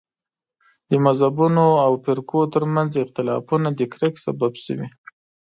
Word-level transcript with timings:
د 0.89 0.91
مذهبونو 1.05 1.65
او 1.85 1.91
فرقو 2.03 2.41
تر 2.53 2.63
منځ 2.75 2.91
اختلافونه 3.05 3.67
د 3.73 3.81
کرکې 3.91 4.21
سبب 4.25 4.51
شوي. 4.65 4.87